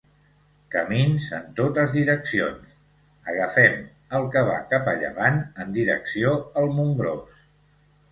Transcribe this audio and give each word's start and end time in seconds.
Camins 0.75 1.25
en 1.39 1.43
totes 1.57 1.91
direccions, 1.97 2.71
agafem 3.33 3.75
el 4.19 4.25
que 4.37 4.43
va 4.47 4.55
cap 4.71 4.89
a 4.95 4.95
llevant 5.03 5.37
en 5.65 5.77
direcció 5.77 6.33
al 6.63 6.73
Montgròs. 6.79 7.45